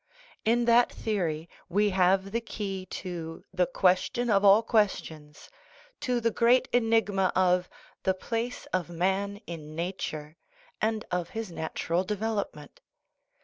In 0.45 0.65
that 0.65 0.91
theory 0.91 1.47
we 1.69 1.91
have 1.91 2.31
the 2.31 2.41
key 2.41 2.87
to" 2.87 3.45
the 3.53 3.67
question 3.67 4.31
of 4.31 4.43
all 4.43 4.63
questions," 4.63 5.47
to 6.01 6.19
the 6.19 6.31
great 6.31 6.67
enigma 6.73 7.31
of" 7.35 7.69
the 8.03 8.15
place 8.15 8.65
of 8.73 8.89
man 8.89 9.39
in 9.45 9.75
nature," 9.75 10.37
and 10.81 11.05
of 11.11 11.29
his 11.37 11.51
natural 11.51 12.03
development. 12.03 12.81